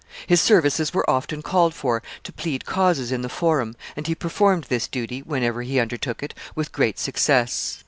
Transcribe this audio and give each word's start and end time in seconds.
His 0.25 0.41
services 0.41 0.95
were 0.95 1.07
often 1.07 1.43
called 1.43 1.75
for 1.75 2.01
to 2.23 2.33
plead 2.33 2.65
causes 2.65 3.11
in 3.11 3.21
the 3.21 3.29
Forum, 3.29 3.75
and 3.95 4.07
he 4.07 4.15
performed 4.15 4.63
this 4.63 4.87
duty, 4.87 5.19
whenever 5.19 5.61
he 5.61 5.79
undertook 5.79 6.23
it, 6.23 6.33
with 6.55 6.71
great 6.71 6.97
success. 6.97 7.77